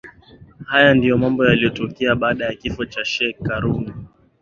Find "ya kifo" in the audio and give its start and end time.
2.45-2.85